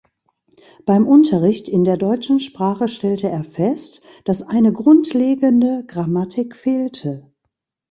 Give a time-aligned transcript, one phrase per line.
[0.87, 7.31] Beim Unterricht in der deutschen Sprache stellte er fest, dass eine grundlegende Grammatik fehlte.